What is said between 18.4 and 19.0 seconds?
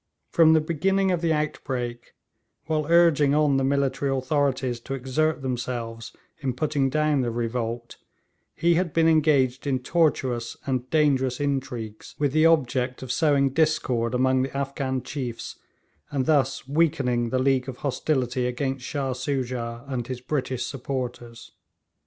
against